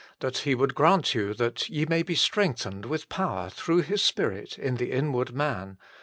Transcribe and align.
That 0.21 0.39
He 0.39 0.55
would 0.55 0.73
grant 0.73 1.13
you 1.13 1.35
that 1.35 1.69
ye 1.69 1.85
may 1.85 2.01
be 2.01 2.15
strength 2.15 2.63
ened 2.65 2.85
with 2.87 3.07
power 3.07 3.51
through 3.51 3.83
His 3.83 4.01
Spirit 4.01 4.57
in 4.57 4.77
the 4.77 4.91
inward 4.91 5.31
man; 5.31 5.75
2. 5.75 5.77